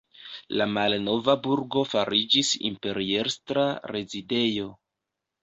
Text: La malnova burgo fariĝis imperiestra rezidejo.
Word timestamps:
La 0.59 0.65
malnova 0.77 1.35
burgo 1.47 1.83
fariĝis 1.89 2.49
imperiestra 2.71 3.67
rezidejo. 3.95 4.69